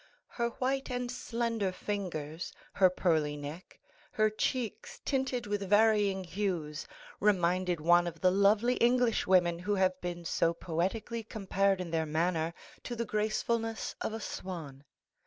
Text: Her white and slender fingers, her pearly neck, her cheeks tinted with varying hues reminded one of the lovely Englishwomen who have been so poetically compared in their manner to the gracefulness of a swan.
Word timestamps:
Her 0.29 0.49
white 0.57 0.89
and 0.89 1.11
slender 1.11 1.71
fingers, 1.71 2.51
her 2.73 2.89
pearly 2.89 3.37
neck, 3.37 3.79
her 4.13 4.31
cheeks 4.31 4.99
tinted 5.05 5.45
with 5.45 5.69
varying 5.69 6.23
hues 6.23 6.87
reminded 7.19 7.79
one 7.79 8.07
of 8.07 8.19
the 8.19 8.31
lovely 8.31 8.77
Englishwomen 8.77 9.59
who 9.59 9.75
have 9.75 10.01
been 10.01 10.25
so 10.25 10.55
poetically 10.55 11.21
compared 11.21 11.79
in 11.79 11.91
their 11.91 12.07
manner 12.07 12.55
to 12.81 12.95
the 12.95 13.05
gracefulness 13.05 13.93
of 14.01 14.11
a 14.11 14.19
swan. 14.19 14.83